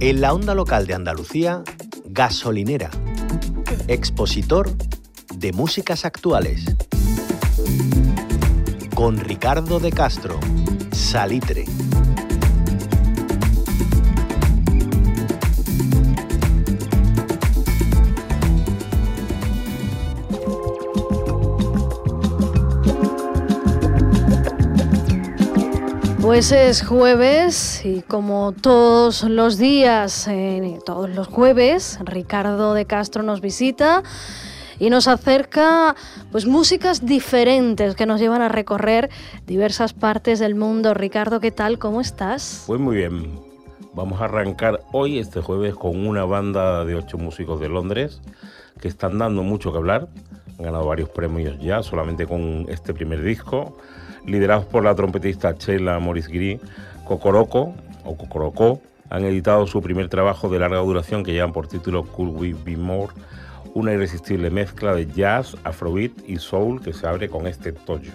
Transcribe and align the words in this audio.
En 0.00 0.20
la 0.20 0.32
onda 0.32 0.54
local 0.54 0.86
de 0.86 0.94
Andalucía, 0.94 1.62
Gasolinera, 2.04 2.90
expositor 3.88 4.70
de 5.34 5.52
músicas 5.52 6.04
actuales. 6.04 6.64
Con 8.94 9.18
Ricardo 9.18 9.80
de 9.80 9.92
Castro, 9.92 10.40
Salitre. 10.92 11.65
Pues 26.26 26.50
es 26.50 26.84
jueves 26.84 27.82
y 27.84 28.02
como 28.02 28.50
todos 28.50 29.22
los 29.22 29.58
días, 29.58 30.26
eh, 30.26 30.76
todos 30.84 31.08
los 31.08 31.28
jueves, 31.28 32.00
Ricardo 32.04 32.74
de 32.74 32.84
Castro 32.84 33.22
nos 33.22 33.40
visita 33.40 34.02
y 34.80 34.90
nos 34.90 35.06
acerca 35.06 35.94
pues 36.32 36.44
músicas 36.44 37.06
diferentes 37.06 37.94
que 37.94 38.06
nos 38.06 38.18
llevan 38.18 38.42
a 38.42 38.48
recorrer 38.48 39.08
diversas 39.46 39.92
partes 39.92 40.40
del 40.40 40.56
mundo. 40.56 40.94
Ricardo, 40.94 41.38
¿qué 41.38 41.52
tal? 41.52 41.78
¿Cómo 41.78 42.00
estás? 42.00 42.64
Pues 42.66 42.80
muy 42.80 42.96
bien. 42.96 43.38
Vamos 43.94 44.20
a 44.20 44.24
arrancar 44.24 44.80
hoy, 44.90 45.20
este 45.20 45.40
jueves, 45.40 45.76
con 45.76 46.04
una 46.08 46.24
banda 46.24 46.84
de 46.84 46.96
ocho 46.96 47.18
músicos 47.18 47.60
de 47.60 47.68
Londres 47.68 48.20
que 48.80 48.88
están 48.88 49.16
dando 49.18 49.44
mucho 49.44 49.70
que 49.70 49.78
hablar. 49.78 50.08
Han 50.58 50.64
ganado 50.64 50.86
varios 50.86 51.08
premios 51.08 51.56
ya, 51.60 51.84
solamente 51.84 52.26
con 52.26 52.66
este 52.68 52.92
primer 52.92 53.22
disco 53.22 53.76
liderados 54.26 54.64
por 54.64 54.84
la 54.84 54.94
trompetista 54.94 55.52
Sheila 55.52 55.98
Morris 55.98 56.28
Gris, 56.28 56.60
Cocoroco 57.04 57.74
o 58.04 58.16
Cocoroco, 58.16 58.80
han 59.10 59.24
editado 59.24 59.66
su 59.66 59.80
primer 59.80 60.08
trabajo 60.08 60.48
de 60.48 60.58
larga 60.58 60.78
duración 60.78 61.22
que 61.22 61.32
llevan 61.32 61.52
por 61.52 61.68
título 61.68 62.04
Could 62.04 62.36
We 62.36 62.54
Be 62.64 62.76
More, 62.76 63.12
una 63.74 63.92
irresistible 63.92 64.50
mezcla 64.50 64.94
de 64.94 65.06
jazz, 65.06 65.56
afrobeat 65.64 66.12
y 66.26 66.38
soul 66.38 66.80
que 66.80 66.92
se 66.92 67.06
abre 67.06 67.28
con 67.28 67.46
este 67.46 67.72
toyo. 67.72 68.12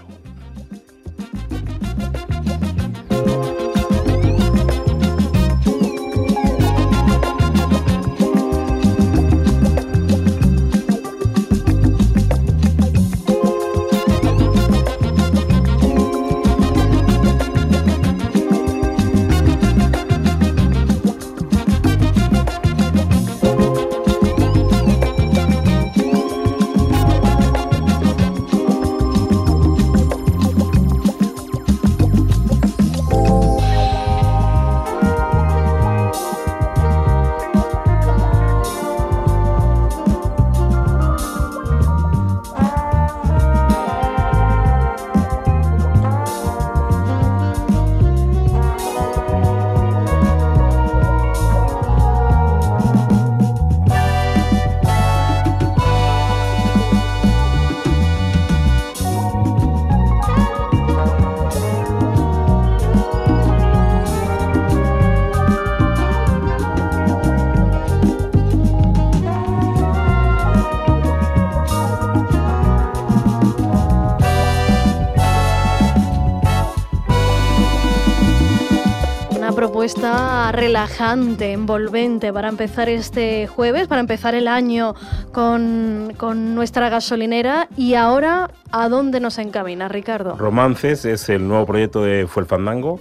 Propuesta 79.82 80.52
relajante, 80.52 81.54
envolvente 81.54 82.32
para 82.32 82.50
empezar 82.50 82.88
este 82.88 83.48
jueves, 83.48 83.88
para 83.88 84.00
empezar 84.00 84.36
el 84.36 84.48
año 84.48 84.94
con, 85.32 86.14
con, 86.18 86.54
nuestra 86.54 86.90
gasolinera. 86.90 87.68
Y 87.76 87.96
ahora, 87.96 88.52
¿a 88.72 88.90
dónde 88.90 89.20
nos 89.20 89.40
encamina, 89.40 89.88
Ricardo? 89.88 90.38
Romances 90.38 91.04
es 91.06 91.28
el 91.30 91.48
nuevo 91.48 91.66
proyecto 91.66 92.04
de 92.04 92.28
Fue 92.28 92.44
el 92.44 92.48
Fandango, 92.48 93.00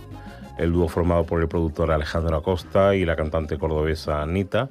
el 0.56 0.72
dúo 0.72 0.88
formado 0.88 1.24
por 1.24 1.42
el 1.42 1.48
productor 1.48 1.92
Alejandro 1.92 2.38
Acosta 2.38 2.94
y 2.94 3.04
la 3.04 3.14
cantante 3.14 3.58
cordobesa 3.58 4.22
Anita. 4.22 4.70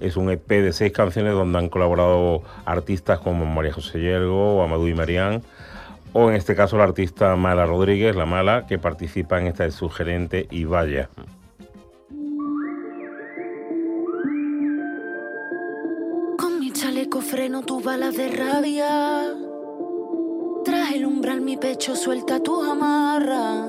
Es 0.00 0.18
un 0.18 0.28
EP 0.28 0.46
de 0.46 0.74
seis 0.74 0.92
canciones 0.92 1.32
donde 1.32 1.60
han 1.60 1.70
colaborado 1.70 2.42
artistas 2.66 3.20
como 3.20 3.46
María 3.46 3.72
José 3.72 4.00
Yergo, 4.02 4.62
Amadou 4.62 4.86
y 4.86 4.92
Marián 4.92 5.42
o 6.12 6.30
en 6.30 6.36
este 6.36 6.54
caso 6.54 6.76
la 6.76 6.84
artista 6.84 7.36
Mala 7.36 7.66
Rodríguez, 7.66 8.16
la 8.16 8.26
Mala, 8.26 8.66
que 8.66 8.78
participa 8.78 9.40
en 9.40 9.46
esta 9.48 9.64
de 9.64 9.70
Sugerente 9.70 10.46
y 10.50 10.64
Vaya. 10.64 11.08
freno 17.22 17.62
tus 17.62 17.82
balas 17.82 18.16
de 18.16 18.28
rabia. 18.28 19.34
Tras 20.64 20.92
el 20.92 21.04
umbral 21.04 21.40
mi 21.40 21.56
pecho 21.56 21.94
suelta 21.94 22.42
tu 22.42 22.62
amarra. 22.62 23.66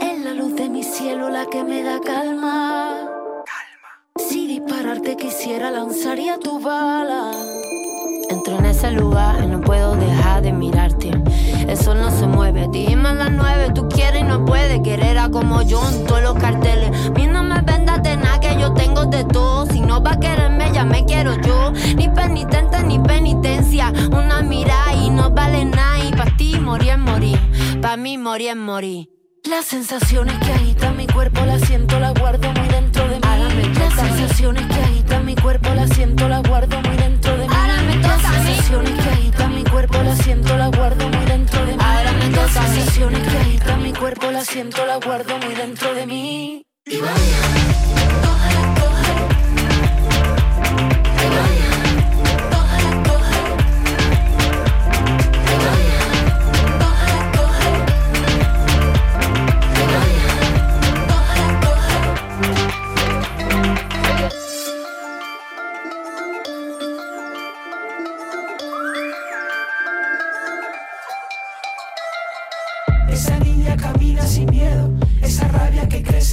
Es 0.00 0.24
la 0.24 0.34
luz 0.34 0.54
de 0.56 0.68
mi 0.68 0.82
cielo 0.82 1.28
la 1.28 1.46
que 1.46 1.62
me 1.62 1.82
da 1.82 2.00
calma. 2.00 3.08
Calma. 3.44 4.28
Si 4.28 4.46
dispararte 4.46 5.16
quisiera 5.16 5.70
lanzaría 5.70 6.38
tu 6.38 6.60
bala. 6.60 7.53
Entro 8.46 8.58
en 8.58 8.66
ese 8.66 8.90
lugar 8.90 9.42
y 9.42 9.46
no 9.46 9.62
puedo 9.62 9.96
dejar 9.96 10.42
de 10.42 10.52
mirarte. 10.52 11.10
El 11.66 11.78
sol 11.78 11.98
no 11.98 12.10
se 12.10 12.26
mueve, 12.26 12.68
dime 12.70 13.08
a 13.08 13.14
las 13.14 13.32
nueve. 13.32 13.70
Tú 13.74 13.88
quieres 13.88 14.20
y 14.20 14.24
no 14.24 14.44
puedes 14.44 14.82
querer 14.82 15.16
a 15.16 15.30
como 15.30 15.62
yo 15.62 15.80
en 15.88 16.04
todos 16.04 16.22
los 16.22 16.34
carteles. 16.34 16.90
Mi 17.12 17.26
no 17.26 17.42
me 17.42 17.62
vendas 17.62 18.02
de 18.02 18.18
nada 18.18 18.38
que 18.40 18.54
yo 18.60 18.74
tengo 18.74 19.06
de 19.06 19.24
todo. 19.24 19.64
Si 19.64 19.80
no 19.80 20.02
va 20.02 20.12
a 20.12 20.20
quererme, 20.20 20.70
ya 20.74 20.84
me 20.84 21.06
quiero 21.06 21.40
yo. 21.40 21.72
Ni 21.96 22.10
penitente 22.10 22.82
ni 22.82 22.98
penitencia. 22.98 23.90
Una 24.12 24.42
mirada 24.42 24.92
y 24.92 25.08
no 25.08 25.30
vale 25.30 25.64
nada. 25.64 26.04
Y 26.04 26.10
para 26.10 26.36
ti 26.36 26.60
morir 26.60 26.90
es 26.90 26.98
morir. 26.98 27.38
Para 27.80 27.96
mí 27.96 28.18
morir 28.18 28.50
es 28.50 28.56
morir. 28.56 29.08
Las 29.48 29.64
sensaciones 29.64 30.36
que 30.40 30.52
agitan 30.52 30.98
mi 30.98 31.06
cuerpo 31.06 31.40
las 31.46 31.62
siento, 31.62 31.98
las 31.98 32.12
guardo 32.12 32.52
muy 32.52 32.68
dentro 32.68 33.08
de 33.08 33.16
mí. 33.16 33.20
Las 33.78 33.94
sensaciones 33.94 34.66
que 34.66 34.80
agitan 34.82 35.24
mi 35.24 35.34
cuerpo 35.34 35.68
las 35.74 35.90
siento, 35.90 36.28
las 36.28 36.42
guardo 36.42 36.80
muy 36.82 36.96
dentro 36.96 37.32
de 37.36 37.43
mí. 37.43 37.43
Sensaciones 38.04 38.92
que 39.02 39.10
agitan 39.10 39.54
mi 39.54 39.64
cuerpo 39.64 40.02
las 40.02 40.18
siento, 40.18 40.56
las 40.56 40.70
guardo 40.70 41.08
muy 41.08 41.24
dentro 41.26 41.64
de 41.64 41.72
mí. 41.72 41.82
Las 42.34 42.50
sensaciones 42.50 43.28
que 43.28 43.38
agitan 43.38 43.82
mi 43.82 43.92
cuerpo 43.92 44.30
las 44.30 44.46
siento, 44.46 44.84
las 44.86 45.00
guardo 45.00 45.38
muy 45.38 45.54
dentro 45.54 45.63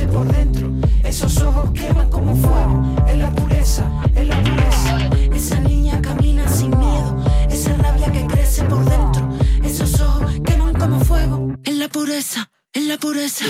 por 0.07 0.31
dentro. 0.31 0.71
Esos 1.03 1.37
ojos 1.41 1.71
queman 1.71 2.09
como 2.09 2.35
fuego. 2.35 2.95
En 3.07 3.19
la 3.19 3.31
pureza, 3.31 3.83
en 4.15 4.29
la 4.29 4.41
pureza. 4.41 5.09
Esa 5.33 5.59
niña 5.59 6.01
camina 6.01 6.47
sin 6.47 6.69
miedo. 6.77 7.23
Esa 7.49 7.73
rabia 7.75 8.11
que 8.11 8.25
crece 8.25 8.63
por 8.63 8.83
dentro. 8.85 9.29
Esos 9.63 9.99
ojos 9.99 10.31
queman 10.45 10.73
como 10.73 10.99
fuego. 11.03 11.55
En 11.63 11.79
la 11.79 11.87
pureza, 11.89 12.49
en 12.73 12.87
la 12.87 12.97
pureza. 12.97 13.45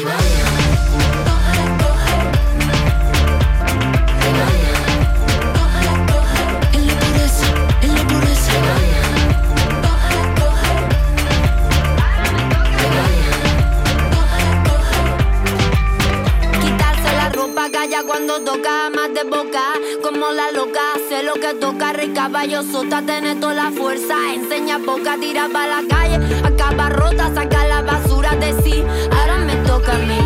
Sota, 22.63 23.01
tener 23.01 23.39
toda 23.39 23.53
la 23.53 23.71
fuerza. 23.71 24.15
Enseña 24.33 24.79
poca, 24.79 25.17
tira 25.19 25.47
para 25.51 25.81
la 25.81 25.87
calle. 25.87 26.19
Acaba 26.43 26.89
rota, 26.89 27.33
saca 27.33 27.65
la 27.67 27.81
basura 27.81 28.35
de 28.35 28.61
sí. 28.61 28.83
Ahora 29.11 29.37
me 29.37 29.55
toca 29.67 29.93
a 29.93 29.97
mí. 29.97 30.19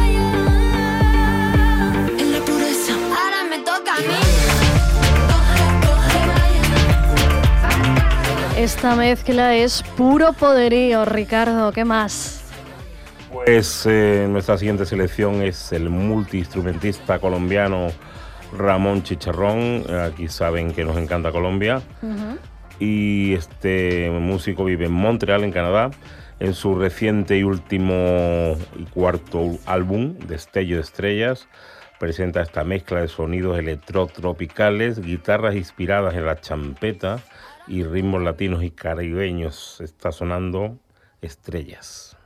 En 2.19 2.31
la 2.31 2.39
pureza. 2.39 2.93
Ahora 2.93 3.43
me 3.49 3.59
toca 3.59 3.95
a 3.95 3.99
mí. 3.99 4.05
Esta 8.57 8.95
mezcla 8.95 9.55
es 9.55 9.83
puro 9.95 10.33
poderío, 10.33 11.05
Ricardo. 11.05 11.71
¿Qué 11.71 11.85
más? 11.85 12.41
Pues 13.31 13.85
eh, 13.85 14.27
nuestra 14.29 14.57
siguiente 14.57 14.85
selección 14.85 15.41
es 15.43 15.71
el 15.73 15.89
multiinstrumentista 15.89 17.19
colombiano 17.19 17.89
Ramón 18.53 19.03
Chicharrón. 19.03 19.83
Aquí 19.89 20.27
saben 20.27 20.71
que 20.71 20.83
nos 20.83 20.97
encanta 20.97 21.31
Colombia. 21.31 21.81
Y 22.79 23.33
este 23.33 24.09
músico 24.11 24.65
vive 24.65 24.85
en 24.85 24.91
Montreal, 24.91 25.43
en 25.43 25.51
Canadá. 25.51 25.91
En 26.39 26.53
su 26.53 26.75
reciente 26.75 27.37
y 27.37 27.43
último 27.43 28.57
y 28.77 28.83
cuarto 28.85 29.57
álbum, 29.65 30.17
Destello 30.27 30.75
de 30.75 30.81
Estrellas, 30.81 31.47
presenta 31.97 32.41
esta 32.41 32.65
mezcla 32.65 32.99
de 32.99 33.07
sonidos 33.07 33.57
electrotropicales, 33.57 34.99
guitarras 34.99 35.55
inspiradas 35.55 36.13
en 36.15 36.25
la 36.25 36.41
champeta 36.41 37.19
y 37.67 37.83
ritmos 37.83 38.21
latinos 38.21 38.63
y 38.63 38.71
caribeños. 38.71 39.79
Está 39.79 40.11
sonando 40.11 40.77
Estrellas. 41.21 42.17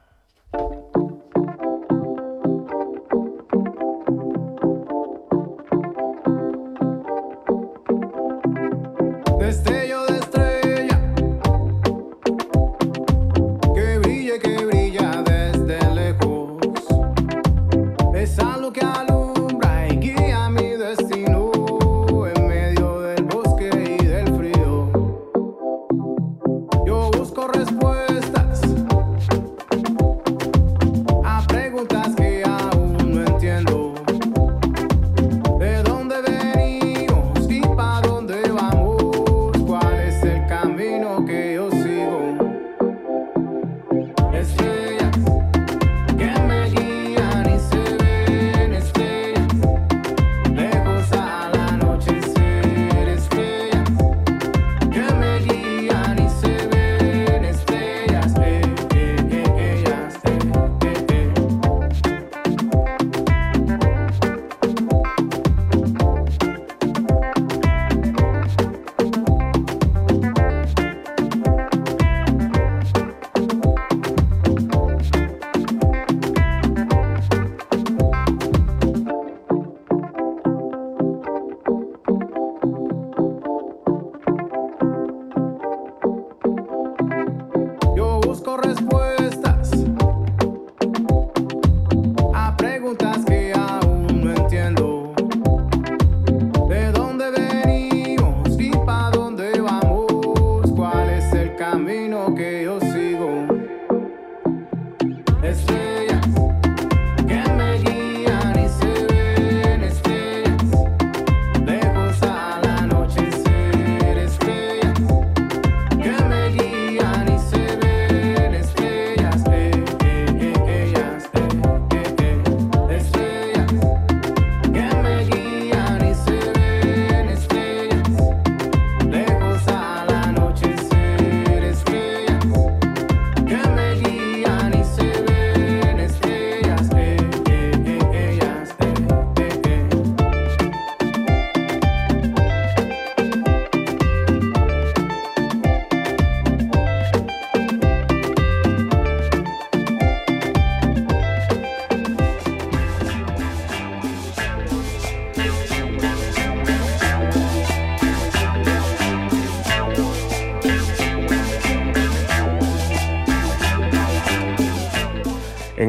Busco 88.30 88.58
respuestas 88.58 89.19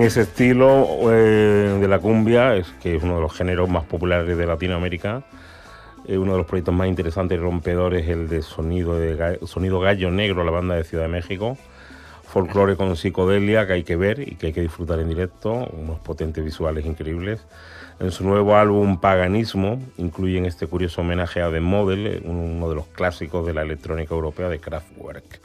En 0.00 0.06
ese 0.06 0.22
estilo 0.22 1.12
eh, 1.12 1.76
de 1.78 1.86
la 1.86 1.98
cumbia, 1.98 2.56
es 2.56 2.68
que 2.82 2.96
es 2.96 3.02
uno 3.02 3.16
de 3.16 3.20
los 3.20 3.34
géneros 3.34 3.68
más 3.68 3.84
populares 3.84 4.34
de 4.34 4.46
Latinoamérica, 4.46 5.24
eh, 6.06 6.16
uno 6.16 6.32
de 6.32 6.38
los 6.38 6.46
proyectos 6.46 6.74
más 6.74 6.88
interesantes 6.88 7.36
y 7.36 7.38
rompedores, 7.42 8.08
el 8.08 8.26
de 8.26 8.40
Sonido, 8.40 8.98
de 8.98 9.38
Sonido 9.44 9.78
Gallo 9.78 10.10
Negro, 10.10 10.42
la 10.42 10.52
banda 10.52 10.74
de 10.74 10.84
Ciudad 10.84 11.04
de 11.04 11.10
México. 11.10 11.58
Folclore 12.24 12.76
con 12.76 12.96
psicodelia 12.96 13.66
que 13.66 13.74
hay 13.74 13.82
que 13.82 13.96
ver 13.96 14.26
y 14.26 14.36
que 14.36 14.46
hay 14.46 14.52
que 14.54 14.62
disfrutar 14.62 15.00
en 15.00 15.08
directo, 15.10 15.68
unos 15.70 15.98
potentes 15.98 16.42
visuales 16.42 16.86
increíbles. 16.86 17.46
En 17.98 18.10
su 18.10 18.24
nuevo 18.24 18.56
álbum 18.56 19.00
Paganismo 19.00 19.82
incluyen 19.98 20.46
este 20.46 20.66
curioso 20.66 21.02
homenaje 21.02 21.42
a 21.42 21.50
The 21.50 21.60
Model, 21.60 22.06
eh, 22.06 22.22
uno 22.24 22.70
de 22.70 22.74
los 22.74 22.86
clásicos 22.86 23.46
de 23.46 23.52
la 23.52 23.60
electrónica 23.60 24.14
europea 24.14 24.48
de 24.48 24.60
Kraftwerk. 24.60 25.40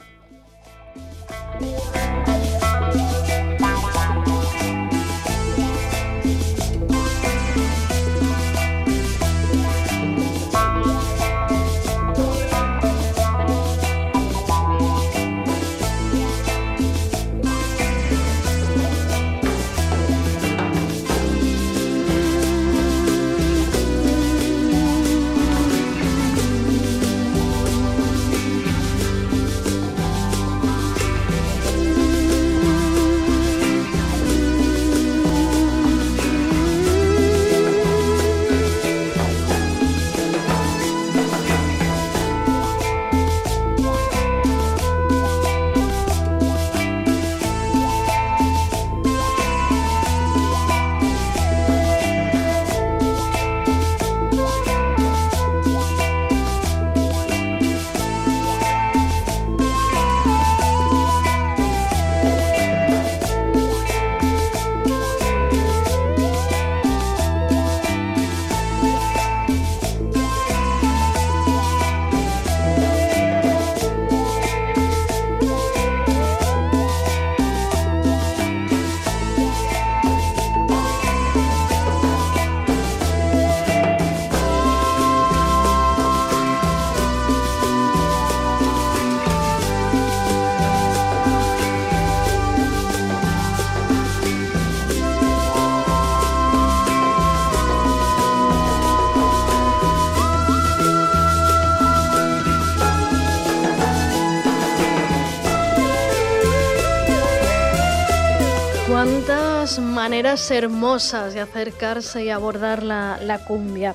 Maneras 109.78 110.50
hermosas 110.50 111.34
de 111.34 111.40
acercarse 111.40 112.24
y 112.24 112.30
abordar 112.30 112.82
la, 112.82 113.18
la 113.20 113.44
cumbia. 113.44 113.94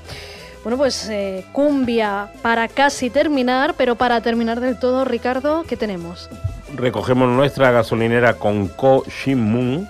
Bueno, 0.63 0.77
pues 0.77 1.09
eh, 1.09 1.43
cumbia 1.51 2.31
para 2.43 2.67
casi 2.67 3.09
terminar, 3.09 3.73
pero 3.77 3.95
para 3.95 4.21
terminar 4.21 4.59
del 4.59 4.77
todo, 4.77 5.05
Ricardo, 5.05 5.63
¿qué 5.67 5.75
tenemos? 5.75 6.29
Recogemos 6.75 7.29
nuestra 7.29 7.71
gasolinera 7.71 8.35
con 8.35 8.67
Ko 8.67 9.03
Shin 9.07 9.41
Moon, 9.41 9.87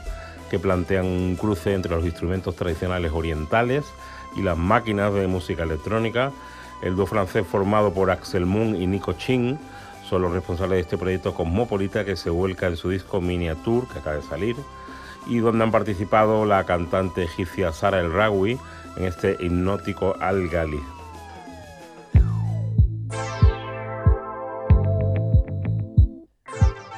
que 0.49 0.59
plantean 0.59 1.05
un 1.05 1.35
cruce 1.35 1.73
entre 1.73 1.93
los 1.93 2.05
instrumentos 2.05 2.55
tradicionales 2.55 3.11
orientales 3.11 3.83
y 4.37 4.43
las 4.43 4.57
máquinas 4.57 5.13
de 5.13 5.27
música 5.27 5.63
electrónica. 5.63 6.31
El 6.81 6.95
dúo 6.95 7.05
francés 7.05 7.45
formado 7.45 7.93
por 7.93 8.09
Axel 8.09 8.45
Moon 8.45 8.81
y 8.81 8.87
Nico 8.87 9.13
Chin 9.13 9.59
son 10.09 10.21
los 10.21 10.31
responsables 10.31 10.77
de 10.77 10.81
este 10.81 10.97
proyecto 10.97 11.33
cosmopolita 11.33 12.05
que 12.05 12.15
se 12.15 12.29
vuelca 12.29 12.67
en 12.67 12.77
su 12.77 12.89
disco 12.89 13.19
Miniature, 13.19 13.87
que 13.91 13.99
acaba 13.99 14.15
de 14.15 14.23
salir, 14.23 14.55
y 15.27 15.39
donde 15.39 15.63
han 15.63 15.71
participado 15.71 16.45
la 16.45 16.63
cantante 16.65 17.23
egipcia 17.23 17.71
Sara 17.71 17.99
El 17.99 18.11
Rawi 18.11 18.59
en 18.97 19.05
este 19.05 19.37
hipnótico 19.39 20.15
Al-Gali. 20.19 20.79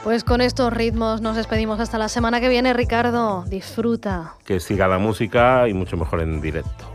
Pues 0.04 0.26
con 0.26 0.42
estos 0.42 0.74
ritmos 0.74 1.22
nos 1.22 1.38
despedimos 1.38 1.80
hasta 1.80 1.98
la 1.98 2.10
semana 2.10 2.42
que 2.42 2.50
viene, 2.50 2.74
Ricardo. 2.74 3.46
Disfruta. 3.48 4.36
Que 4.44 4.60
siga 4.60 4.88
la 4.90 4.98
música 4.98 5.70
y 5.70 5.74
mucho 5.74 5.96
mejor 5.96 6.22
en 6.22 6.42
directo. 6.42 6.93